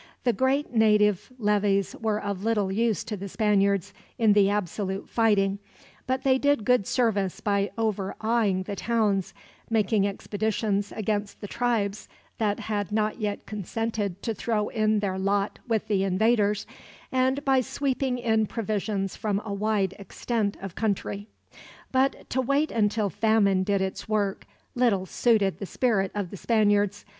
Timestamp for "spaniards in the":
3.29-4.49